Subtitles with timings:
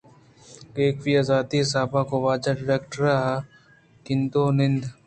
[0.77, 3.45] ایوک ءَ ذاتی حساب ءَ گوں واجہ ڈائریکٹر ءَ
[4.05, 4.99] گندو نند مہ بیت